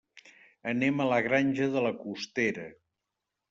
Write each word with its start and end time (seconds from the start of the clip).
Anem 0.71 1.03
a 1.03 1.07
la 1.11 1.21
Granja 1.29 1.69
de 1.77 1.87
la 1.91 1.95
Costera. 2.03 2.69